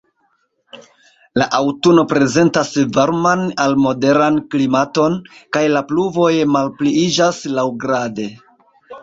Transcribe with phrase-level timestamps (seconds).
[1.41, 5.19] La aŭtuno prezentas varman al moderan klimaton,
[5.59, 8.29] kaj la pluvoj malpliiĝas laŭgrade.